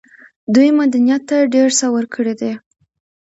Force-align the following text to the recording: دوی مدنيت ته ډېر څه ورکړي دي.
دوی 0.53 0.69
مدنيت 0.79 1.21
ته 1.29 1.37
ډېر 1.53 1.69
څه 1.79 1.85
ورکړي 1.95 2.33
دي. 2.41 2.53